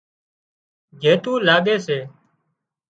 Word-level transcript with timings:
جيتُو 1.01 1.33
لاڳي 1.45 1.75
سي 1.85 1.99